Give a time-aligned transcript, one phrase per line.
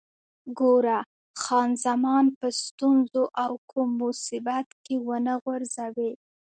[0.59, 0.97] ګوره،
[1.41, 6.11] خان زمان په ستونزو او کوم مصیبت کې ونه غورځوې.